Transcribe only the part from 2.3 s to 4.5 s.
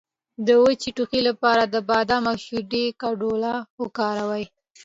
او شیدو ګډول وکاروئ